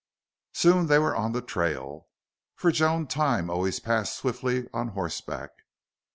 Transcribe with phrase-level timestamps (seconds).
[0.53, 2.07] Soon they were on the trail.
[2.55, 5.51] For Joan time always passed swiftly on horseback.